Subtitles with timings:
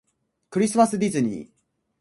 [0.49, 1.49] クリスマスディズニー